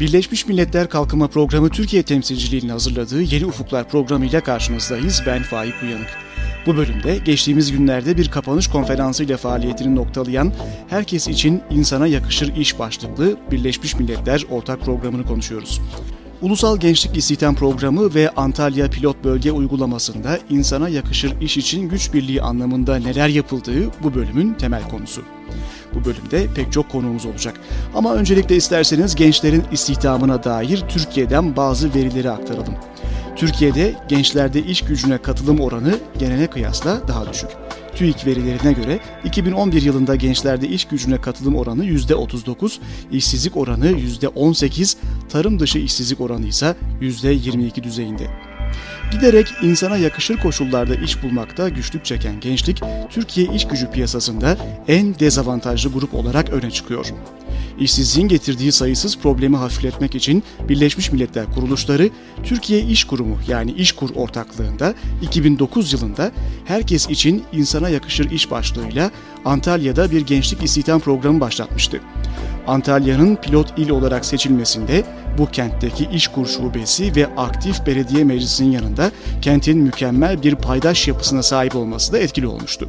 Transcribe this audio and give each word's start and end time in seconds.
Birleşmiş 0.00 0.46
Milletler 0.46 0.88
Kalkınma 0.88 1.28
Programı 1.28 1.68
Türkiye 1.68 2.02
temsilciliğinin 2.02 2.68
hazırladığı 2.68 3.22
Yeni 3.22 3.46
Ufuklar 3.46 3.88
programıyla 3.88 4.40
karşınızdayız. 4.40 5.22
Ben 5.26 5.42
Faik 5.42 5.74
Uyanık. 5.82 6.08
Bu 6.66 6.76
bölümde 6.76 7.18
geçtiğimiz 7.18 7.72
günlerde 7.72 8.16
bir 8.16 8.30
kapanış 8.30 8.68
konferansıyla 8.68 9.36
faaliyetini 9.36 9.96
noktalayan 9.96 10.52
Herkes 10.88 11.28
için 11.28 11.62
insana 11.70 12.06
yakışır 12.06 12.56
iş 12.56 12.78
başlıklı 12.78 13.36
Birleşmiş 13.50 13.94
Milletler 13.94 14.44
ortak 14.50 14.80
programını 14.80 15.24
konuşuyoruz. 15.24 15.80
Ulusal 16.42 16.80
Gençlik 16.80 17.16
İstihdam 17.16 17.54
Programı 17.54 18.14
ve 18.14 18.30
Antalya 18.30 18.90
Pilot 18.90 19.24
Bölge 19.24 19.52
uygulamasında 19.52 20.38
insana 20.50 20.88
yakışır 20.88 21.40
iş 21.40 21.56
için 21.56 21.88
güç 21.88 22.14
birliği 22.14 22.42
anlamında 22.42 22.96
neler 22.96 23.28
yapıldığı 23.28 24.02
bu 24.02 24.14
bölümün 24.14 24.54
temel 24.54 24.88
konusu. 24.88 25.22
Bu 25.94 26.04
bölümde 26.04 26.46
pek 26.54 26.72
çok 26.72 26.90
konuğumuz 26.90 27.26
olacak. 27.26 27.54
Ama 27.94 28.14
öncelikle 28.14 28.56
isterseniz 28.56 29.14
gençlerin 29.14 29.64
istihdamına 29.72 30.44
dair 30.44 30.84
Türkiye'den 30.88 31.56
bazı 31.56 31.94
verileri 31.94 32.30
aktaralım. 32.30 32.74
Türkiye'de 33.36 33.94
gençlerde 34.08 34.62
iş 34.62 34.82
gücüne 34.82 35.18
katılım 35.18 35.60
oranı 35.60 35.98
genele 36.18 36.46
kıyasla 36.46 37.08
daha 37.08 37.32
düşük. 37.32 37.50
TÜİK 37.96 38.26
verilerine 38.26 38.72
göre 38.72 38.98
2011 39.24 39.82
yılında 39.82 40.16
gençlerde 40.16 40.68
iş 40.68 40.84
gücüne 40.84 41.20
katılım 41.20 41.56
oranı 41.56 41.84
%39, 41.84 42.78
işsizlik 43.12 43.56
oranı 43.56 43.86
%18, 43.86 44.96
tarım 45.28 45.60
dışı 45.60 45.78
işsizlik 45.78 46.20
oranı 46.20 46.46
ise 46.46 46.76
%22 47.00 47.82
düzeyinde. 47.82 48.45
Giderek 49.12 49.46
insana 49.62 49.96
yakışır 49.96 50.36
koşullarda 50.36 50.94
iş 50.94 51.22
bulmakta 51.22 51.68
güçlük 51.68 52.04
çeken 52.04 52.40
gençlik, 52.40 52.82
Türkiye 53.10 53.46
iş 53.54 53.68
gücü 53.68 53.90
piyasasında 53.90 54.56
en 54.88 55.18
dezavantajlı 55.18 55.92
grup 55.92 56.14
olarak 56.14 56.50
öne 56.50 56.70
çıkıyor. 56.70 57.06
İşsizliğin 57.80 58.28
getirdiği 58.28 58.72
sayısız 58.72 59.18
problemi 59.18 59.56
hafifletmek 59.56 60.14
için 60.14 60.42
Birleşmiş 60.68 61.12
Milletler 61.12 61.46
kuruluşları 61.54 62.10
Türkiye 62.44 62.80
İş 62.80 63.04
Kurumu 63.04 63.38
yani 63.48 63.72
İşkur 63.72 64.10
ortaklığında 64.14 64.94
2009 65.22 65.92
yılında 65.92 66.32
herkes 66.64 67.08
için 67.08 67.44
insana 67.52 67.88
yakışır 67.88 68.30
iş 68.30 68.50
başlığıyla 68.50 69.10
Antalya'da 69.44 70.10
bir 70.10 70.20
gençlik 70.20 70.62
istihdam 70.62 71.00
programı 71.00 71.40
başlatmıştı. 71.40 72.00
Antalya'nın 72.66 73.36
pilot 73.36 73.78
il 73.78 73.90
olarak 73.90 74.24
seçilmesinde 74.24 75.04
bu 75.38 75.50
kentteki 75.50 76.08
İşkur 76.12 76.46
Şubesi 76.46 77.16
ve 77.16 77.26
aktif 77.36 77.86
belediye 77.86 78.24
meclisinin 78.24 78.70
yanında 78.70 79.10
kentin 79.42 79.78
mükemmel 79.78 80.42
bir 80.42 80.54
paydaş 80.54 81.08
yapısına 81.08 81.42
sahip 81.42 81.76
olması 81.76 82.12
da 82.12 82.18
etkili 82.18 82.46
olmuştu. 82.46 82.88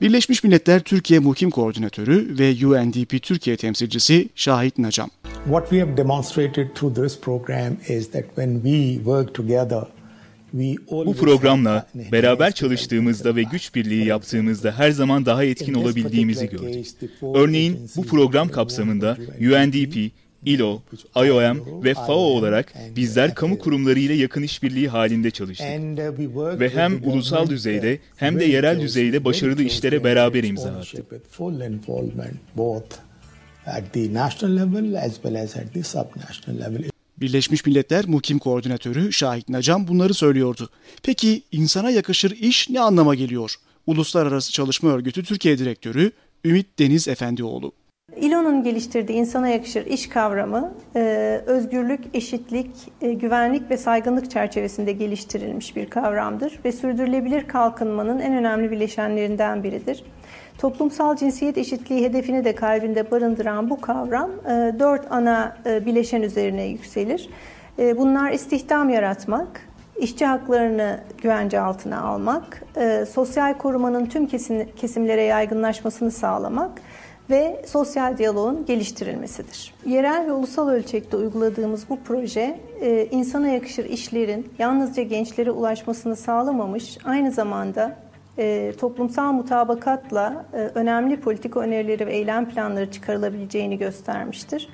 Birleşmiş 0.00 0.44
Milletler 0.44 0.80
Türkiye 0.80 1.20
Mukim 1.20 1.50
Koordinatörü 1.50 2.38
ve 2.38 2.66
UNDP 2.66 3.22
Türkiye 3.22 3.56
temsilcisi 3.56 4.28
Şahit 4.34 4.78
Nacam. 4.78 5.10
What 5.44 5.70
we 5.70 5.80
have 5.80 5.96
demonstrated 5.96 6.74
through 6.74 6.94
this 6.94 7.20
program 7.20 7.76
is 7.88 8.10
that 8.10 8.24
when 8.26 8.54
we 8.54 8.94
work 8.94 9.34
together 9.34 9.82
bu 10.90 11.14
programla 11.16 11.86
beraber 12.12 12.52
çalıştığımızda 12.52 13.36
ve 13.36 13.42
güç 13.42 13.74
birliği 13.74 14.04
yaptığımızda 14.06 14.72
her 14.78 14.90
zaman 14.90 15.26
daha 15.26 15.44
etkin 15.44 15.74
olabildiğimizi 15.74 16.48
gördük. 16.48 16.86
Örneğin 17.34 17.90
bu 17.96 18.02
program 18.06 18.48
kapsamında 18.48 19.16
UNDP, 19.40 20.12
ILO, 20.44 20.82
IOM 21.16 21.84
ve 21.84 21.94
FAO 21.94 22.14
olarak 22.14 22.74
bizler 22.96 23.34
kamu 23.34 23.58
kurumları 23.58 23.98
ile 23.98 24.14
yakın 24.14 24.42
işbirliği 24.42 24.88
halinde 24.88 25.30
çalıştık. 25.30 25.66
Ve 26.60 26.68
hem 26.68 27.04
ulusal 27.04 27.48
düzeyde 27.48 27.98
hem 28.16 28.40
de 28.40 28.44
yerel 28.44 28.80
düzeyde 28.80 29.24
başarılı 29.24 29.62
işlere 29.62 30.04
beraber 30.04 30.44
imza 30.44 30.70
attık. 30.70 31.06
Birleşmiş 37.20 37.66
Milletler 37.66 38.08
Mukim 38.08 38.38
Koordinatörü 38.38 39.12
Şahit 39.12 39.48
Nacam 39.48 39.88
bunları 39.88 40.14
söylüyordu. 40.14 40.70
Peki 41.02 41.42
insana 41.52 41.90
yakışır 41.90 42.30
iş 42.30 42.70
ne 42.70 42.80
anlama 42.80 43.14
geliyor? 43.14 43.54
Uluslararası 43.86 44.52
Çalışma 44.52 44.90
Örgütü 44.90 45.24
Türkiye 45.24 45.58
Direktörü 45.58 46.12
Ümit 46.44 46.78
Deniz 46.78 47.08
Efendioğlu. 47.08 47.72
İLO'nun 48.16 48.62
geliştirdiği 48.62 49.18
insana 49.18 49.48
yakışır 49.48 49.86
iş 49.86 50.08
kavramı 50.08 50.72
e, 50.96 51.00
özgürlük, 51.46 52.00
eşitlik, 52.14 52.70
e, 53.00 53.12
güvenlik 53.12 53.70
ve 53.70 53.76
saygınlık 53.76 54.30
çerçevesinde 54.30 54.92
geliştirilmiş 54.92 55.76
bir 55.76 55.90
kavramdır 55.90 56.60
ve 56.64 56.72
sürdürülebilir 56.72 57.48
kalkınmanın 57.48 58.20
en 58.20 58.32
önemli 58.32 58.70
bileşenlerinden 58.70 59.64
biridir. 59.64 60.04
Toplumsal 60.58 61.16
cinsiyet 61.16 61.58
eşitliği 61.58 62.04
hedefini 62.04 62.44
de 62.44 62.54
kalbinde 62.54 63.10
barındıran 63.10 63.70
bu 63.70 63.80
kavram 63.80 64.30
e, 64.30 64.74
dört 64.78 65.12
ana 65.12 65.56
bileşen 65.66 66.22
üzerine 66.22 66.64
yükselir. 66.64 67.30
Bunlar 67.78 68.30
istihdam 68.30 68.90
yaratmak, 68.90 69.68
işçi 70.00 70.26
haklarını 70.26 71.00
güvence 71.22 71.60
altına 71.60 72.00
almak, 72.00 72.62
sosyal 73.10 73.54
korumanın 73.54 74.06
tüm 74.06 74.26
kesimlere 74.76 75.22
yaygınlaşmasını 75.22 76.10
sağlamak, 76.10 76.70
ve 77.30 77.62
sosyal 77.66 78.18
diyaloğun 78.18 78.66
geliştirilmesidir. 78.66 79.74
Yerel 79.86 80.26
ve 80.26 80.32
ulusal 80.32 80.68
ölçekte 80.68 81.16
uyguladığımız 81.16 81.88
bu 81.88 81.98
proje 82.04 82.60
e, 82.80 83.08
insana 83.10 83.48
yakışır 83.48 83.84
işlerin 83.84 84.52
yalnızca 84.58 85.02
gençlere 85.02 85.50
ulaşmasını 85.50 86.16
sağlamamış, 86.16 86.98
aynı 87.04 87.32
zamanda 87.32 87.98
e, 88.38 88.72
toplumsal 88.80 89.32
mutabakatla 89.32 90.46
e, 90.52 90.56
önemli 90.56 91.20
politika 91.20 91.60
önerileri 91.60 92.06
ve 92.06 92.16
eylem 92.16 92.50
planları 92.50 92.90
çıkarılabileceğini 92.90 93.78
göstermiştir. 93.78 94.68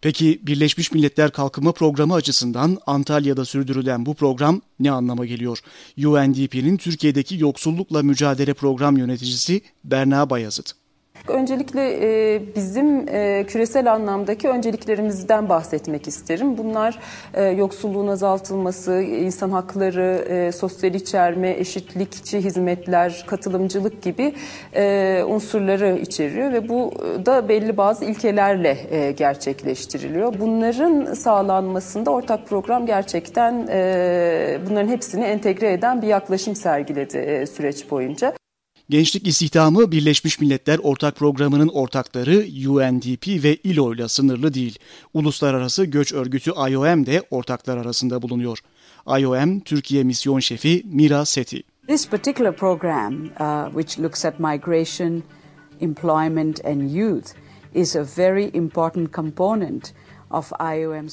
Peki 0.00 0.40
Birleşmiş 0.42 0.92
Milletler 0.92 1.30
Kalkınma 1.30 1.72
Programı 1.72 2.14
açısından 2.14 2.78
Antalya'da 2.86 3.44
sürdürülen 3.44 4.06
bu 4.06 4.14
program 4.14 4.60
ne 4.80 4.90
anlama 4.90 5.26
geliyor? 5.26 5.58
UNDP'nin 5.98 6.76
Türkiye'deki 6.76 7.40
yoksullukla 7.40 8.02
mücadele 8.02 8.54
program 8.54 8.96
yöneticisi 8.96 9.60
Berna 9.84 10.30
Bayazıt. 10.30 10.83
Öncelikle 11.28 11.98
e, 12.02 12.42
bizim 12.56 13.08
e, 13.08 13.44
küresel 13.46 13.92
anlamdaki 13.92 14.48
önceliklerimizden 14.48 15.48
bahsetmek 15.48 16.08
isterim. 16.08 16.58
Bunlar 16.58 16.98
e, 17.34 17.44
yoksulluğun 17.44 18.08
azaltılması, 18.08 19.02
insan 19.02 19.50
hakları, 19.50 20.52
sosyal 20.52 20.94
içerme, 20.94 21.50
eşitlikçi 21.50 22.38
hizmetler, 22.38 23.24
katılımcılık 23.26 24.02
gibi 24.02 24.34
unsurları 25.26 25.98
içeriyor 25.98 26.52
ve 26.52 26.68
bu 26.68 26.92
da 27.26 27.48
belli 27.48 27.76
bazı 27.76 28.04
ilkelerle 28.04 28.76
gerçekleştiriliyor. 29.16 30.34
Bunların 30.40 31.14
sağlanmasında 31.14 32.10
ortak 32.10 32.48
program 32.48 32.86
gerçekten 32.86 33.62
bunların 34.66 34.88
hepsini 34.88 35.24
entegre 35.24 35.72
eden 35.72 36.02
bir 36.02 36.06
yaklaşım 36.06 36.56
sergiledi 36.56 37.46
süreç 37.46 37.90
boyunca. 37.90 38.34
Gençlik 38.90 39.26
İstihdamı 39.26 39.92
Birleşmiş 39.92 40.40
Milletler 40.40 40.78
Ortak 40.82 41.16
Programı'nın 41.16 41.68
ortakları 41.68 42.36
UNDP 42.68 43.44
ve 43.44 43.56
ILO 43.56 43.94
ile 43.94 44.08
sınırlı 44.08 44.54
değil. 44.54 44.78
Uluslararası 45.14 45.84
Göç 45.84 46.12
Örgütü 46.12 46.50
IOM 46.70 47.06
de 47.06 47.22
ortaklar 47.30 47.76
arasında 47.76 48.22
bulunuyor. 48.22 48.58
IOM 49.18 49.60
Türkiye 49.60 50.04
Misyon 50.04 50.38
Şefi 50.38 50.82
Mira 50.84 51.24
Seti. 51.24 51.62
This 51.88 52.08
particular 52.08 52.56
program 52.56 53.24
uh, 53.24 53.80
which 53.80 54.00
looks 54.00 54.24
at 54.24 54.40
migration, 54.40 55.22
employment 55.80 56.64
and 56.64 56.90
youth 56.90 57.28
is 57.74 57.96
a 57.96 58.06
very 58.18 58.50
important 58.54 59.12
component 59.12 59.92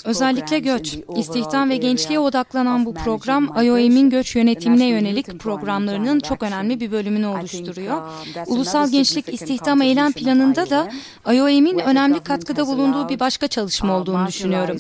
Özellikle 0.05 0.59
göç, 0.59 0.97
istihdam 1.15 1.69
ve 1.69 1.77
gençliğe 1.77 2.19
odaklanan 2.19 2.85
bu 2.85 2.93
program 2.93 3.63
IOM'in 3.63 4.09
göç 4.09 4.35
yönetimine 4.35 4.85
yönelik 4.85 5.39
programlarının 5.39 6.19
çok 6.19 6.43
önemli 6.43 6.79
bir 6.79 6.91
bölümünü 6.91 7.27
oluşturuyor. 7.27 8.01
Ulusal 8.47 8.91
Gençlik 8.91 9.33
İstihdam 9.33 9.81
Eylem 9.81 10.11
Planı'nda 10.11 10.69
da 10.69 10.87
IOM'in 11.33 11.79
önemli 11.79 12.19
katkıda 12.19 12.67
bulunduğu 12.67 13.09
bir 13.09 13.19
başka 13.19 13.47
çalışma 13.47 13.97
olduğunu 13.97 14.27
düşünüyorum. 14.27 14.77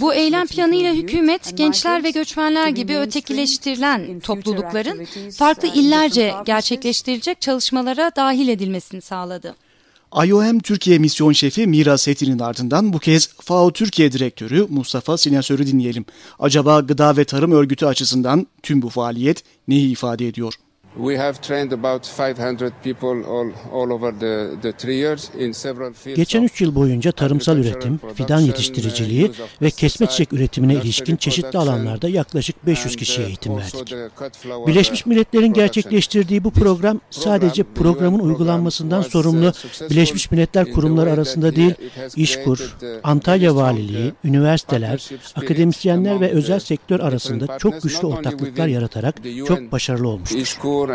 Bu 0.00 0.14
eylem 0.14 0.46
planıyla 0.46 0.92
hükümet 0.92 1.56
gençler 1.56 2.04
ve 2.04 2.10
göçmenler 2.10 2.68
gibi 2.68 2.96
ötekileştirilen 2.96 4.20
toplulukların 4.20 5.06
farklı 5.38 5.68
illerce 5.68 6.34
gerçekleştirilecek 6.44 7.40
çalışmalara 7.40 8.10
dahil 8.16 8.48
edilmesini 8.48 9.00
sağladı. 9.00 9.65
IOM 10.14 10.58
Türkiye 10.58 10.98
Misyon 10.98 11.32
Şefi 11.32 11.66
Mira 11.66 11.98
Seti'nin 11.98 12.38
ardından 12.38 12.92
bu 12.92 12.98
kez 12.98 13.28
FAO 13.40 13.72
Türkiye 13.72 14.12
Direktörü 14.12 14.66
Mustafa 14.70 15.18
Sinasör'ü 15.18 15.66
dinleyelim. 15.66 16.04
Acaba 16.38 16.80
Gıda 16.80 17.16
ve 17.16 17.24
Tarım 17.24 17.52
Örgütü 17.52 17.86
açısından 17.86 18.46
tüm 18.62 18.82
bu 18.82 18.88
faaliyet 18.88 19.42
neyi 19.68 19.90
ifade 19.90 20.28
ediyor? 20.28 20.54
Geçen 26.16 26.42
üç 26.42 26.60
yıl 26.60 26.74
boyunca 26.74 27.12
tarımsal 27.12 27.58
üretim, 27.58 28.00
fidan 28.14 28.40
yetiştiriciliği 28.40 29.32
ve 29.62 29.70
kesme 29.70 30.06
çiçek 30.06 30.32
üretimine 30.32 30.74
ilişkin 30.74 31.16
çeşitli 31.16 31.58
alanlarda 31.58 32.08
yaklaşık 32.08 32.66
500 32.66 32.96
kişiye 32.96 33.26
eğitim 33.26 33.56
verdik. 33.56 33.94
Birleşmiş 34.66 35.06
Milletler'in 35.06 35.52
gerçekleştirdiği 35.52 36.44
bu 36.44 36.50
program 36.50 37.00
sadece 37.10 37.62
programın 37.62 38.18
uygulanmasından 38.18 39.02
sorumlu 39.02 39.52
Birleşmiş 39.90 40.30
Milletler 40.30 40.72
kurumları 40.72 41.10
arasında 41.10 41.56
değil, 41.56 41.74
İşkur, 42.16 42.76
Antalya 43.02 43.56
Valiliği, 43.56 44.12
üniversiteler, 44.24 45.10
akademisyenler 45.34 46.20
ve 46.20 46.30
özel 46.30 46.60
sektör 46.60 47.00
arasında 47.00 47.58
çok 47.58 47.82
güçlü 47.82 48.06
ortaklıklar 48.06 48.66
yaratarak 48.66 49.16
çok 49.46 49.72
başarılı 49.72 50.08
olmuştur 50.08 50.85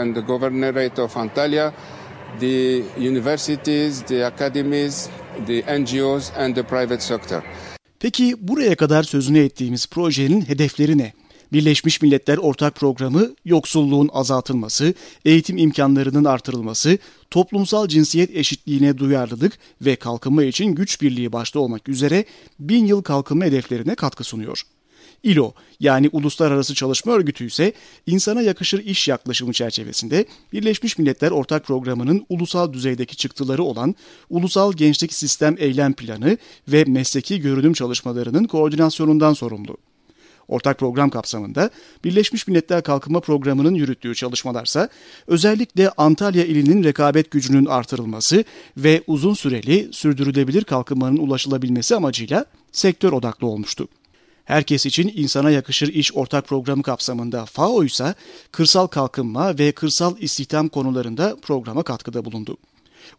the 2.40 2.84
universities, 2.98 4.02
the 4.02 4.26
academies, 4.26 5.10
the 5.48 5.62
NGOs 5.62 6.32
and 6.38 6.56
the 6.56 6.64
private 6.64 7.02
sector. 7.02 7.44
Peki 8.00 8.36
buraya 8.48 8.76
kadar 8.76 9.04
sözünü 9.04 9.40
ettiğimiz 9.40 9.88
projenin 9.88 10.42
hedefleri 10.42 10.98
ne? 10.98 11.14
Birleşmiş 11.54 12.02
Milletler 12.02 12.38
Ortak 12.38 12.76
Programı 12.76 13.30
yoksulluğun 13.46 14.10
azaltılması, 14.14 14.94
eğitim 15.26 15.58
imkanlarının 15.58 16.26
artırılması, 16.26 16.98
toplumsal 17.32 17.88
cinsiyet 17.88 18.36
eşitliğine 18.36 18.98
duyarlılık 18.98 19.60
ve 19.82 19.96
kalkınma 19.96 20.44
için 20.44 20.76
güç 20.76 21.02
birliği 21.02 21.32
başta 21.32 21.60
olmak 21.60 21.90
üzere 21.90 22.26
bin 22.60 22.86
yıl 22.86 23.02
kalkınma 23.02 23.46
hedeflerine 23.46 23.96
katkı 23.96 24.24
sunuyor. 24.24 24.64
İLO 25.24 25.54
yani 25.80 26.10
Uluslararası 26.12 26.76
Çalışma 26.76 27.14
Örgütü 27.14 27.46
ise 27.46 27.74
insana 28.08 28.42
yakışır 28.42 28.86
iş 28.86 29.08
yaklaşımı 29.08 29.54
çerçevesinde 29.54 30.26
Birleşmiş 30.54 30.98
Milletler 30.98 31.32
Ortak 31.32 31.66
Programı'nın 31.66 32.26
ulusal 32.30 32.74
düzeydeki 32.74 33.18
çıktıları 33.18 33.64
olan 33.64 33.96
Ulusal 34.30 34.74
Gençlik 34.74 35.14
Sistem 35.14 35.56
Eylem 35.60 35.94
Planı 35.94 36.38
ve 36.68 36.84
mesleki 36.84 37.42
görünüm 37.42 37.74
çalışmalarının 37.74 38.44
koordinasyonundan 38.44 39.34
sorumlu. 39.34 39.78
Ortak 40.48 40.78
program 40.80 41.10
kapsamında 41.10 41.70
Birleşmiş 42.04 42.48
Milletler 42.48 42.84
Kalkınma 42.84 43.20
Programı'nın 43.20 43.76
yürüttüğü 43.76 44.16
çalışmalarsa 44.16 44.90
özellikle 45.28 45.90
Antalya 45.90 46.46
ilinin 46.46 46.84
rekabet 46.84 47.32
gücünün 47.32 47.66
artırılması 47.66 48.44
ve 48.78 49.04
uzun 49.08 49.34
süreli 49.34 49.90
sürdürülebilir 49.92 50.64
kalkınmanın 50.64 51.18
ulaşılabilmesi 51.18 51.96
amacıyla 51.96 52.46
sektör 52.72 53.12
odaklı 53.14 53.48
olmuştu. 53.48 53.88
Herkes 54.52 54.86
için 54.86 55.14
insana 55.16 55.52
yakışır 55.52 55.88
iş 55.88 56.14
ortak 56.14 56.48
programı 56.48 56.84
kapsamında 56.84 57.46
FAO 57.46 57.84
ise 57.84 58.16
kırsal 58.52 58.88
kalkınma 58.88 59.60
ve 59.60 59.72
kırsal 59.72 60.18
istihdam 60.20 60.68
konularında 60.68 61.36
programa 61.42 61.84
katkıda 61.84 62.26
bulundu. 62.26 62.58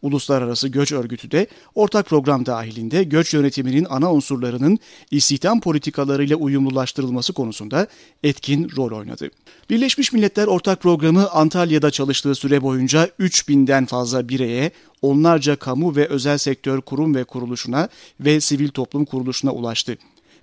Uluslararası 0.02 0.69
Göç 0.69 0.93
Örgütü 0.93 1.31
de 1.31 1.46
ortak 1.75 2.06
program 2.06 2.46
dahilinde 2.46 3.05
göç 3.05 3.34
yönetiminin 3.34 3.87
ana 3.90 4.12
unsurlarının 4.12 4.79
istihdam 5.11 5.61
politikalarıyla 5.61 6.37
uyumlulaştırılması 6.37 7.32
konusunda 7.32 7.87
etkin 8.23 8.70
rol 8.76 8.99
oynadı. 8.99 9.31
Birleşmiş 9.70 10.12
Milletler 10.12 10.46
Ortak 10.46 10.81
Programı 10.81 11.31
Antalya'da 11.31 11.90
çalıştığı 11.90 12.34
süre 12.34 12.62
boyunca 12.62 13.06
3000'den 13.20 13.87
fazla 13.87 14.29
bireye, 14.29 14.70
onlarca 15.02 15.56
kamu 15.56 15.96
ve 15.96 16.06
özel 16.08 16.38
sektör 16.38 16.81
kurum 16.81 17.14
ve 17.14 17.25
kuruluşuna 17.25 17.88
ve 18.20 18.40
sivil 18.40 18.69
toplum 18.69 19.05
kuruluşuna 19.05 19.50
ulaştı. 19.50 19.96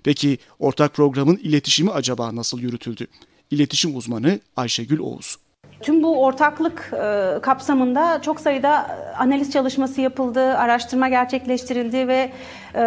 Peki 0.04 0.38
ortak 0.58 0.94
programın 0.94 1.36
iletişimi 1.36 1.90
acaba 1.90 2.36
nasıl 2.36 2.60
yürütüldü? 2.60 3.06
İletişim 3.50 3.96
uzmanı 3.96 4.40
Ayşegül 4.56 4.98
Oğuz. 4.98 5.36
Tüm 5.82 6.02
bu 6.02 6.24
ortaklık 6.24 6.92
e, 6.92 7.40
kapsamında 7.42 8.22
çok 8.22 8.40
sayıda 8.40 8.98
analiz 9.18 9.52
çalışması 9.52 10.00
yapıldı, 10.00 10.40
araştırma 10.40 11.08
gerçekleştirildi 11.08 12.08
ve 12.08 12.32
e, 12.74 12.80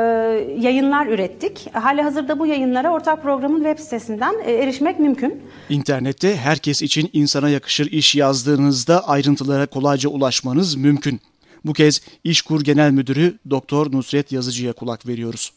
yayınlar 0.59 1.07
ürettik. 1.07 1.67
Hali 1.73 2.01
hazırda 2.01 2.39
bu 2.39 2.45
yayınlara 2.45 2.91
ortak 2.91 3.23
programın 3.23 3.63
web 3.63 3.79
sitesinden 3.79 4.35
e, 4.45 4.51
erişmek 4.51 4.99
mümkün. 4.99 5.41
İnternette 5.69 6.37
herkes 6.37 6.81
için 6.81 7.09
insana 7.13 7.49
yakışır 7.49 7.91
iş 7.91 8.15
yazdığınızda 8.15 9.07
ayrıntılara 9.07 9.65
kolayca 9.65 10.09
ulaşmanız 10.09 10.75
mümkün. 10.75 11.21
Bu 11.65 11.73
kez 11.73 12.01
İşkur 12.23 12.61
Genel 12.61 12.91
Müdürü 12.91 13.39
Doktor 13.49 13.91
Nusret 13.91 14.31
Yazıcı'ya 14.31 14.73
kulak 14.73 15.07
veriyoruz 15.07 15.51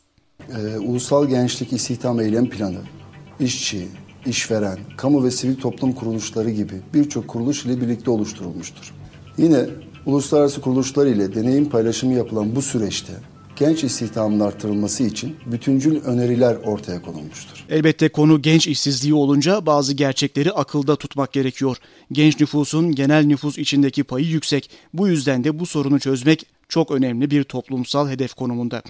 e, 0.55 0.79
Ulusal 0.79 1.29
Gençlik 1.29 1.73
İstihdam 1.73 2.21
Eylem 2.21 2.51
Planı, 2.51 2.81
işçi, 3.41 3.89
işveren, 4.27 4.79
kamu 4.97 5.25
ve 5.25 5.31
sivil 5.31 5.57
toplum 5.57 5.93
kuruluşları 5.93 6.51
gibi 6.51 6.75
birçok 6.95 7.29
kuruluş 7.29 7.65
ile 7.65 7.81
birlikte 7.81 8.11
oluşturulmuştur. 8.11 8.95
Yine 9.39 9.67
uluslararası 10.07 10.61
kuruluşlar 10.61 11.07
ile 11.07 11.35
deneyim 11.35 11.69
paylaşımı 11.69 12.15
yapılan 12.15 12.57
bu 12.57 12.63
süreçte 12.63 13.13
genç 13.57 13.85
istihdamın 13.85 14.41
artırılması 14.41 15.03
için 15.03 15.37
bütüncül 15.47 16.05
öneriler 16.05 16.57
ortaya 16.57 17.03
konulmuştur. 17.03 17.65
Elbette 17.71 18.09
konu 18.09 18.43
genç 18.43 18.67
işsizliği 18.67 19.15
olunca 19.15 19.67
bazı 19.67 19.95
gerçekleri 19.95 20.53
akılda 20.53 20.97
tutmak 20.97 21.33
gerekiyor. 21.33 21.77
Genç 22.13 22.41
nüfusun 22.41 22.93
genel 22.93 23.25
nüfus 23.25 23.59
içindeki 23.59 24.05
payı 24.05 24.27
yüksek. 24.27 24.71
Bu 24.95 25.09
yüzden 25.09 25.45
de 25.45 25.59
bu 25.59 25.67
sorunu 25.67 26.01
çözmek 26.01 26.47
çok 26.69 26.91
önemli 26.91 27.31
bir 27.31 27.45
toplumsal 27.45 28.09
hedef 28.09 28.35
konumunda. 28.35 28.83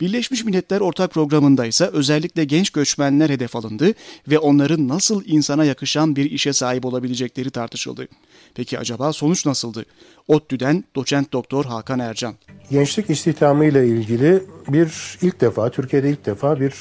Birleşmiş 0.00 0.44
Milletler 0.44 0.80
Ortak 0.80 1.10
Programı'nda 1.10 1.66
ise 1.66 1.86
özellikle 1.86 2.44
genç 2.44 2.70
göçmenler 2.70 3.30
hedef 3.30 3.56
alındı 3.56 3.92
ve 4.28 4.38
onların 4.38 4.88
nasıl 4.88 5.22
insana 5.26 5.64
yakışan 5.64 6.16
bir 6.16 6.30
işe 6.30 6.52
sahip 6.52 6.84
olabilecekleri 6.84 7.50
tartışıldı. 7.50 8.08
Peki 8.54 8.78
acaba 8.78 9.12
sonuç 9.12 9.46
nasıldı? 9.46 9.84
ODTÜ'den 10.28 10.84
doçent 10.96 11.32
doktor 11.32 11.64
Hakan 11.64 11.98
Ercan. 11.98 12.34
Gençlik 12.70 13.10
istihdamı 13.10 13.64
ile 13.64 13.88
ilgili 13.88 14.42
bir 14.68 15.18
ilk 15.22 15.40
defa, 15.40 15.70
Türkiye'de 15.70 16.10
ilk 16.10 16.26
defa 16.26 16.60
bir 16.60 16.74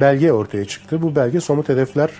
belge 0.00 0.32
ortaya 0.32 0.64
çıktı. 0.64 1.02
Bu 1.02 1.16
belge 1.16 1.40
somut 1.40 1.68
hedefler 1.68 2.10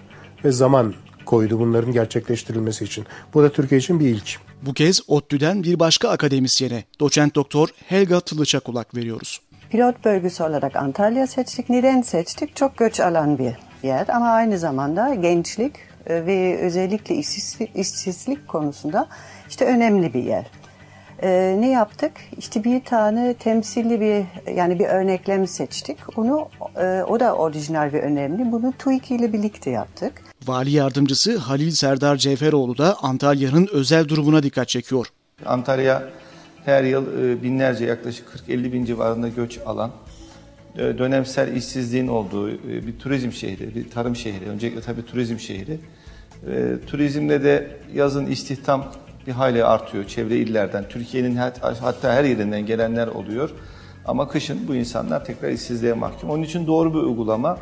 ve 0.44 0.52
zaman 0.52 0.94
koydu 1.26 1.58
bunların 1.58 1.92
gerçekleştirilmesi 1.92 2.84
için. 2.84 3.04
Bu 3.34 3.42
da 3.42 3.52
Türkiye 3.52 3.78
için 3.78 4.00
bir 4.00 4.08
ilk. 4.08 4.45
Bu 4.62 4.74
kez 4.74 5.00
ODTÜ'den 5.08 5.62
bir 5.62 5.78
başka 5.78 6.08
akademisyene, 6.08 6.84
doçent 7.00 7.34
doktor 7.34 7.68
Helga 7.88 8.20
Tılıç'a 8.20 8.60
kulak 8.60 8.94
veriyoruz. 8.96 9.40
Pilot 9.70 10.04
bölgesi 10.04 10.42
olarak 10.42 10.76
Antalya 10.76 11.26
seçtik. 11.26 11.68
Neden 11.68 12.02
seçtik? 12.02 12.56
Çok 12.56 12.76
göç 12.76 13.00
alan 13.00 13.38
bir 13.38 13.52
yer 13.82 14.08
ama 14.08 14.28
aynı 14.28 14.58
zamanda 14.58 15.14
gençlik 15.14 15.72
e, 16.06 16.26
ve 16.26 16.58
özellikle 16.58 17.14
işsizlik, 17.14 17.76
işsizlik 17.76 18.48
konusunda 18.48 19.08
işte 19.48 19.64
önemli 19.64 20.14
bir 20.14 20.22
yer. 20.22 20.46
Ee, 21.22 21.56
ne 21.58 21.70
yaptık? 21.70 22.12
İşte 22.38 22.64
bir 22.64 22.84
tane 22.84 23.34
temsilli 23.34 24.00
bir 24.00 24.24
yani 24.52 24.78
bir 24.78 24.84
örneklem 24.84 25.46
seçtik. 25.46 26.18
Onu 26.18 26.48
e, 26.76 27.02
o 27.02 27.20
da 27.20 27.36
orijinal 27.36 27.92
ve 27.92 28.02
önemli. 28.02 28.52
Bunu 28.52 28.72
TÜİK 28.78 29.10
ile 29.10 29.32
birlikte 29.32 29.70
yaptık. 29.70 30.22
Vali 30.46 30.70
yardımcısı 30.70 31.38
Halil 31.38 31.70
Serdar 31.70 32.16
Cevheroğlu 32.16 32.78
da 32.78 32.96
Antalya'nın 33.02 33.68
özel 33.72 34.08
durumuna 34.08 34.42
dikkat 34.42 34.68
çekiyor. 34.68 35.06
Antalya 35.46 36.08
her 36.64 36.84
yıl 36.84 37.22
e, 37.22 37.42
binlerce 37.42 37.84
yaklaşık 37.84 38.26
40-50 38.48 38.72
bin 38.72 38.84
civarında 38.84 39.28
göç 39.28 39.58
alan 39.66 39.90
e, 40.74 40.78
dönemsel 40.78 41.56
işsizliğin 41.56 42.08
olduğu 42.08 42.50
e, 42.50 42.86
bir 42.86 42.98
turizm 42.98 43.32
şehri, 43.32 43.74
bir 43.74 43.90
tarım 43.90 44.16
şehri. 44.16 44.48
Öncelikle 44.48 44.80
tabii 44.80 45.06
turizm 45.06 45.38
şehri. 45.38 45.80
Turizmde 46.86 47.44
de 47.44 47.76
yazın 47.94 48.26
istihdam 48.26 48.92
bir 49.26 49.32
hayli 49.32 49.64
artıyor 49.64 50.04
çevre 50.04 50.36
illerden. 50.36 50.88
Türkiye'nin 50.88 51.36
hatta 51.80 52.12
her 52.12 52.24
yerinden 52.24 52.66
gelenler 52.66 53.06
oluyor. 53.06 53.50
Ama 54.06 54.28
kışın 54.28 54.68
bu 54.68 54.74
insanlar 54.74 55.24
tekrar 55.24 55.50
işsizliğe 55.50 55.92
mahkum. 55.92 56.30
Onun 56.30 56.42
için 56.42 56.66
doğru 56.66 56.94
bir 56.94 56.98
uygulama. 56.98 57.58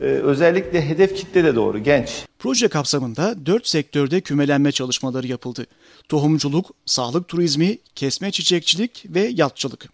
Ee, 0.00 0.04
özellikle 0.04 0.88
hedef 0.88 1.16
kitle 1.16 1.44
de 1.44 1.56
doğru, 1.56 1.78
genç. 1.78 2.26
Proje 2.38 2.68
kapsamında 2.68 3.46
dört 3.46 3.68
sektörde 3.68 4.20
kümelenme 4.20 4.72
çalışmaları 4.72 5.26
yapıldı. 5.26 5.66
Tohumculuk, 6.08 6.66
sağlık 6.86 7.28
turizmi, 7.28 7.78
kesme 7.94 8.30
çiçekçilik 8.30 9.04
ve 9.08 9.20
yatçılık. 9.20 9.88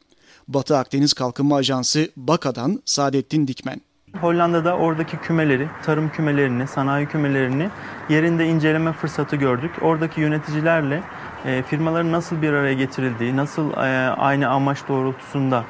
Batı 0.48 0.76
Akdeniz 0.76 1.12
Kalkınma 1.12 1.56
Ajansı 1.56 2.10
BAKA'dan 2.16 2.82
Saadettin 2.84 3.46
Dikmen. 3.46 3.80
Hollanda'da 4.20 4.76
oradaki 4.76 5.16
kümeleri, 5.16 5.68
tarım 5.84 6.10
kümelerini, 6.10 6.66
sanayi 6.68 7.06
kümelerini 7.06 7.70
yerinde 8.08 8.46
inceleme 8.46 8.92
fırsatı 8.92 9.36
gördük. 9.36 9.70
Oradaki 9.82 10.20
yöneticilerle 10.20 11.02
e, 11.44 11.62
firmaların 11.62 12.12
nasıl 12.12 12.42
bir 12.42 12.52
araya 12.52 12.74
getirildiği, 12.74 13.36
nasıl 13.36 13.70
e, 13.70 13.74
aynı 14.10 14.48
amaç 14.48 14.78
doğrultusunda 14.88 15.64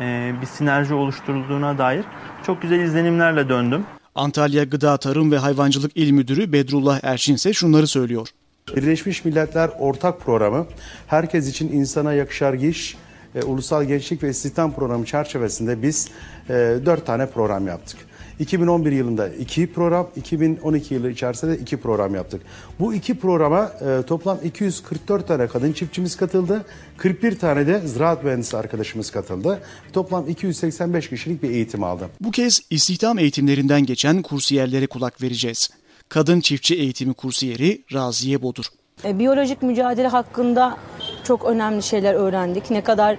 e, 0.00 0.32
bir 0.40 0.46
sinerji 0.46 0.94
oluşturulduğuna 0.94 1.78
dair 1.78 2.04
çok 2.46 2.62
güzel 2.62 2.80
izlenimlerle 2.80 3.48
döndüm. 3.48 3.84
Antalya 4.14 4.64
Gıda 4.64 4.96
Tarım 4.96 5.32
ve 5.32 5.38
Hayvancılık 5.38 5.92
İl 5.94 6.10
Müdürü 6.10 6.52
Bedrullah 6.52 7.00
Erçin 7.02 7.34
ise 7.34 7.52
şunları 7.52 7.86
söylüyor. 7.86 8.28
Birleşmiş 8.76 9.24
Milletler 9.24 9.70
Ortak 9.78 10.20
Programı 10.20 10.66
herkes 11.06 11.48
için 11.48 11.72
insana 11.72 12.12
yakışar 12.12 12.54
iş 12.54 12.96
e, 13.34 13.42
Ulusal 13.42 13.84
Gençlik 13.84 14.22
ve 14.22 14.30
İstihdam 14.30 14.74
Programı 14.74 15.04
çerçevesinde 15.04 15.82
biz 15.82 16.08
e, 16.48 16.52
dört 16.86 17.06
tane 17.06 17.26
program 17.26 17.66
yaptık. 17.66 17.98
2011 18.42 18.92
yılında 18.92 19.28
iki 19.28 19.72
program, 19.72 20.08
2012 20.16 20.94
yılı 20.94 21.10
içerisinde 21.10 21.58
iki 21.58 21.76
program 21.76 22.14
yaptık. 22.14 22.42
Bu 22.80 22.94
iki 22.94 23.18
programa 23.18 23.72
e, 23.80 24.02
toplam 24.06 24.38
244 24.44 25.28
tane 25.28 25.46
kadın 25.46 25.72
çiftçimiz 25.72 26.16
katıldı. 26.16 26.64
41 26.96 27.38
tane 27.38 27.66
de 27.66 27.80
ziraat 27.80 28.24
mühendisi 28.24 28.56
arkadaşımız 28.56 29.10
katıldı. 29.10 29.62
Toplam 29.92 30.28
285 30.28 31.08
kişilik 31.08 31.42
bir 31.42 31.50
eğitim 31.50 31.84
aldım. 31.84 32.08
Bu 32.20 32.30
kez 32.30 32.60
istihdam 32.70 33.18
eğitimlerinden 33.18 33.86
geçen 33.86 34.22
kursiyerlere 34.22 34.86
kulak 34.86 35.22
vereceğiz. 35.22 35.70
Kadın 36.08 36.40
çiftçi 36.40 36.74
eğitimi 36.74 37.14
kursiyeri 37.14 37.82
Raziye 37.92 38.42
Bodur. 38.42 38.64
E, 39.04 39.18
biyolojik 39.18 39.62
mücadele 39.62 40.08
hakkında 40.08 40.76
çok 41.24 41.44
önemli 41.44 41.82
şeyler 41.82 42.14
öğrendik. 42.14 42.70
Ne 42.70 42.80
kadar 42.80 43.18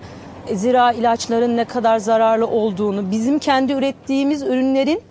zira 0.53 0.91
ilaçların 0.91 1.57
ne 1.57 1.65
kadar 1.65 1.99
zararlı 1.99 2.47
olduğunu, 2.47 3.11
bizim 3.11 3.39
kendi 3.39 3.73
ürettiğimiz 3.73 4.41
ürünlerin 4.41 5.01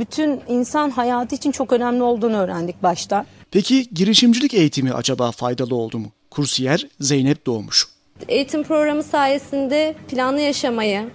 bütün 0.00 0.40
insan 0.48 0.90
hayatı 0.90 1.34
için 1.34 1.52
çok 1.52 1.72
önemli 1.72 2.02
olduğunu 2.02 2.36
öğrendik 2.36 2.82
başta. 2.82 3.26
Peki 3.50 3.86
girişimcilik 3.94 4.54
eğitimi 4.54 4.92
acaba 4.92 5.30
faydalı 5.30 5.74
oldu 5.74 5.98
mu? 5.98 6.06
Kursiyer 6.30 6.86
Zeynep 7.00 7.46
Doğmuş. 7.46 7.88
Eğitim 8.28 8.62
programı 8.62 9.02
sayesinde 9.02 9.94
planlı 10.08 10.40
yaşamayı, 10.40 11.10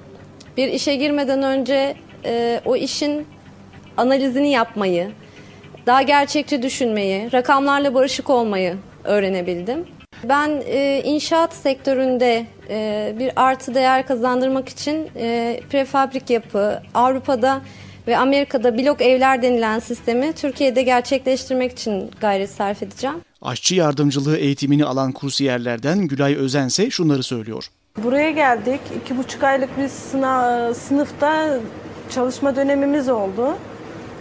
bir 0.57 0.67
işe 0.67 0.95
girmeden 0.95 1.43
önce 1.43 1.95
e, 2.25 2.61
o 2.65 2.75
işin 2.75 3.27
analizini 3.97 4.51
yapmayı, 4.51 5.11
daha 5.85 6.01
gerçekçi 6.01 6.61
düşünmeyi, 6.61 7.33
rakamlarla 7.33 7.93
barışık 7.93 8.29
olmayı 8.29 8.77
öğrenebildim. 9.03 9.85
Ben 10.23 10.63
e, 10.65 11.01
inşaat 11.05 11.53
sektöründe 11.53 12.45
e, 12.69 13.15
bir 13.19 13.31
artı 13.35 13.75
değer 13.75 14.07
kazandırmak 14.07 14.69
için 14.69 15.09
e, 15.15 15.59
prefabrik 15.69 16.29
yapı, 16.29 16.81
Avrupa'da 16.93 17.61
ve 18.07 18.17
Amerika'da 18.17 18.77
blok 18.77 19.01
evler 19.01 19.41
denilen 19.41 19.79
sistemi 19.79 20.33
Türkiye'de 20.33 20.81
gerçekleştirmek 20.81 21.71
için 21.71 22.11
gayret 22.21 22.49
sarf 22.49 22.83
edeceğim. 22.83 23.15
Aşçı 23.41 23.75
yardımcılığı 23.75 24.37
eğitimini 24.37 24.85
alan 24.85 25.11
kursiyerlerden 25.11 25.99
Gülay 26.07 26.35
Özense 26.35 26.89
şunları 26.89 27.23
söylüyor. 27.23 27.67
Buraya 27.97 28.31
geldik. 28.31 28.81
iki 29.03 29.17
buçuk 29.17 29.43
aylık 29.43 29.77
bir 29.77 29.87
sınav, 29.87 30.73
sınıfta 30.73 31.59
çalışma 32.09 32.55
dönemimiz 32.55 33.09
oldu. 33.09 33.57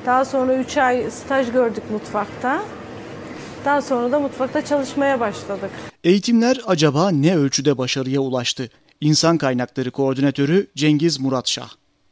Daha 0.07 0.25
sonra 0.25 0.55
üç 0.55 0.77
ay 0.77 1.11
staj 1.11 1.53
gördük 1.53 1.83
mutfakta. 1.91 2.62
Daha 3.65 3.83
sonra 3.83 4.12
da 4.12 4.19
mutfakta 4.21 4.65
çalışmaya 4.65 5.21
başladık. 5.21 5.71
Eğitimler 6.05 6.61
acaba 6.67 7.11
ne 7.11 7.37
ölçüde 7.37 7.79
başarıya 7.79 8.21
ulaştı? 8.21 8.69
İnsan 9.01 9.39
Kaynakları 9.39 9.91
Koordinatörü 9.91 10.67
Cengiz 10.77 11.21
Muratşah. 11.21 11.69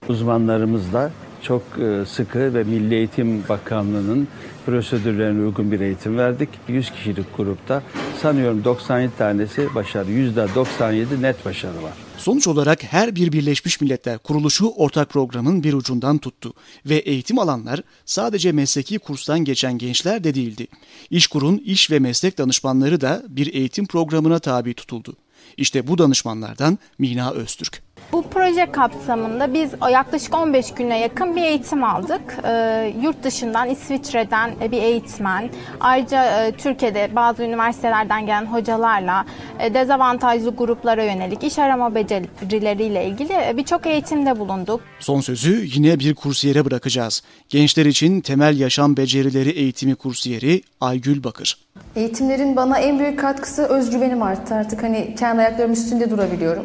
Uzmanlarımızla 0.09 1.11
çok 1.43 1.63
e, 1.63 2.07
sıkı 2.07 2.55
ve 2.55 2.65
Milli 2.65 2.95
Eğitim 2.95 3.49
Bakanlığı'nın 3.49 4.29
prosedürlerine 4.67 5.47
uygun 5.47 5.73
bir 5.73 5.81
eğitim 5.81 6.19
verdik. 6.19 6.49
100 6.69 6.91
kişilik 6.91 7.37
grupta 7.37 7.83
sanıyorum 8.23 8.65
97 8.65 9.17
tanesi 9.19 9.75
başarı, 9.75 10.11
%97 10.11 11.23
net 11.23 11.45
başarı 11.45 11.83
var. 11.83 11.93
Sonuç 12.19 12.49
olarak 12.49 12.83
her 12.83 13.15
bir 13.15 13.33
Birleşmiş 13.33 13.81
Milletler 13.81 14.19
kuruluşu 14.19 14.69
ortak 14.69 15.11
programın 15.11 15.63
bir 15.63 15.73
ucundan 15.73 16.19
tuttu 16.19 16.53
ve 16.87 16.95
eğitim 16.97 17.39
alanlar 17.39 17.83
sadece 18.05 18.53
mesleki 18.53 18.99
kurstan 18.99 19.45
geçen 19.45 19.79
gençler 19.79 20.25
de 20.25 20.35
değildi. 20.35 20.67
İşkur'un 21.11 21.59
iş 21.59 21.91
ve 21.91 21.99
meslek 21.99 22.39
danışmanları 22.39 23.01
da 23.01 23.23
bir 23.29 23.55
eğitim 23.55 23.87
programına 23.87 24.39
tabi 24.39 24.75
tutuldu. 24.75 25.17
İşte 25.57 25.87
bu 25.87 25.99
danışmanlardan 25.99 26.79
Mina 26.99 27.31
Öztürk. 27.33 27.83
Bu 28.13 28.23
proje 28.23 28.73
kapsamında 28.73 29.55
biz 29.55 29.71
yaklaşık 29.93 30.35
15 30.35 30.75
güne 30.75 30.99
yakın 31.01 31.37
bir 31.37 31.43
eğitim 31.43 31.85
aldık. 31.85 32.37
E, 32.45 32.93
yurt 33.03 33.23
dışından 33.25 33.69
İsviçre'den 33.69 34.51
bir 34.73 34.83
eğitmen, 34.83 35.51
ayrıca 35.81 36.47
e, 36.47 36.53
Türkiye'de 36.53 37.11
bazı 37.17 37.43
üniversitelerden 37.43 38.27
gelen 38.27 38.47
hocalarla 38.47 39.25
e, 39.61 39.75
dezavantajlı 39.75 40.57
gruplara 40.57 41.05
yönelik 41.05 41.45
iş 41.45 41.59
arama 41.59 41.95
becerileriyle 41.95 43.05
ilgili 43.05 43.33
e, 43.33 43.57
birçok 43.57 43.87
eğitimde 43.87 44.39
bulunduk. 44.39 44.81
Son 45.01 45.21
sözü 45.21 45.65
yine 45.75 45.99
bir 45.99 46.15
kursiyere 46.15 46.65
bırakacağız. 46.65 47.23
Gençler 47.49 47.87
için 47.87 48.21
temel 48.21 48.59
yaşam 48.61 48.97
becerileri 48.97 49.51
eğitimi 49.51 49.95
kursiyeri 49.95 50.63
Aygül 50.81 51.25
Bakır. 51.25 51.59
Eğitimlerin 51.97 52.57
bana 52.57 52.79
en 52.79 52.99
büyük 52.99 53.19
katkısı 53.19 53.63
özgüvenim 53.63 54.23
arttı. 54.23 54.55
Artık 54.55 54.83
hani 54.83 55.15
kendi 55.19 55.41
ayaklarımın 55.41 55.75
üstünde 55.75 56.11
durabiliyorum. 56.11 56.65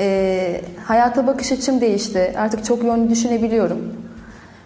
E, 0.00 0.60
hayata 0.84 1.26
bakış 1.26 1.52
açım 1.52 1.80
değişti. 1.80 2.34
Artık 2.36 2.64
çok 2.64 2.84
yönlü 2.84 3.10
düşünebiliyorum. 3.10 3.78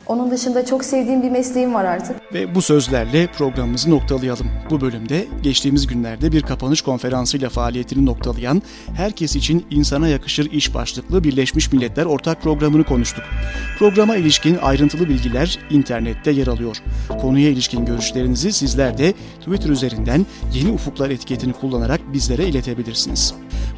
Onun 0.07 0.31
dışında 0.31 0.67
çok 0.67 0.85
sevdiğim 0.85 1.23
bir 1.23 1.31
mesleğim 1.31 1.75
var 1.75 1.85
artık. 1.85 2.35
Ve 2.35 2.55
bu 2.55 2.63
sözlerle 2.63 3.27
programımızı 3.27 3.91
noktalayalım. 3.91 4.47
Bu 4.71 4.81
bölümde 4.81 5.27
geçtiğimiz 5.43 5.87
günlerde 5.87 6.33
bir 6.33 6.43
kapanış 6.43 6.83
konferansıyla 6.83 7.49
faaliyetini 7.49 8.07
noktalayan 8.07 8.63
Herkes 8.97 9.37
için 9.37 9.67
insana 9.71 10.09
yakışır 10.09 10.51
iş 10.51 10.75
başlıklı 10.75 11.25
Birleşmiş 11.25 11.73
Milletler 11.73 12.05
ortak 12.05 12.43
programını 12.43 12.85
konuştuk. 12.85 13.25
Programa 13.79 14.17
ilişkin 14.17 14.59
ayrıntılı 14.63 15.09
bilgiler 15.09 15.59
internette 15.71 16.31
yer 16.31 16.47
alıyor. 16.47 16.77
Konuya 17.21 17.51
ilişkin 17.51 17.85
görüşlerinizi 17.85 18.53
sizler 18.53 18.99
de 18.99 19.13
Twitter 19.41 19.71
üzerinden 19.71 20.27
Yeni 20.53 20.71
Ufuklar 20.71 21.11
etiketini 21.11 21.53
kullanarak 21.53 22.01
bizlere 22.13 22.45
iletebilirsiniz. 22.45 23.35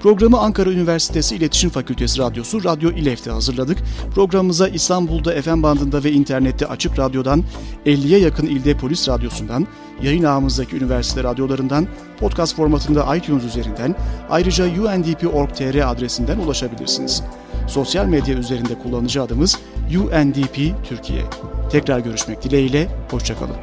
Programı 0.06 0.38
Ankara 0.38 0.70
Üniversitesi 0.70 1.36
İletişim 1.36 1.70
Fakültesi 1.70 2.18
Radyosu 2.18 2.64
Radyo 2.64 2.90
İLEF'te 2.90 3.30
hazırladık. 3.30 3.78
Programımıza 4.14 4.68
İstanbul'da 4.68 5.42
FM 5.42 5.62
bandında 5.62 6.04
ve 6.04 6.12
internette 6.12 6.66
Açık 6.66 6.98
Radyo'dan, 6.98 7.44
50'ye 7.86 8.18
yakın 8.18 8.46
ilde 8.46 8.76
Polis 8.76 9.08
Radyosu'ndan, 9.08 9.66
yayın 10.02 10.24
ağımızdaki 10.24 10.76
üniversite 10.76 11.22
radyolarından, 11.22 11.86
podcast 12.20 12.56
formatında 12.56 13.16
iTunes 13.16 13.44
üzerinden, 13.44 13.94
ayrıca 14.30 14.64
undp.org.tr 14.64 15.90
adresinden 15.90 16.38
ulaşabilirsiniz. 16.38 17.22
Sosyal 17.68 18.06
medya 18.06 18.34
üzerinde 18.36 18.78
kullanıcı 18.78 19.22
adımız 19.22 19.58
UNDP 19.96 20.86
Türkiye. 20.88 21.22
Tekrar 21.70 21.98
görüşmek 21.98 22.42
dileğiyle, 22.42 22.88
hoşçakalın. 23.10 23.56